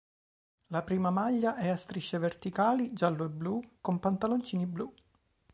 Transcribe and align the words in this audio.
La 0.69 0.81
prima 0.81 1.11
maglia 1.11 1.57
è 1.57 1.67
a 1.69 1.75
strisce 1.77 2.17
verticali 2.17 2.91
giallo-blu 2.91 3.77
con 3.81 3.99
pantaloncini 3.99 4.65
blu. 4.65 4.91